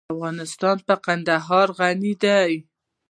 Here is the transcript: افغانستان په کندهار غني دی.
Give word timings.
افغانستان 0.13 0.77
په 0.87 0.95
کندهار 1.05 1.67
غني 1.79 2.13
دی. 2.23 2.53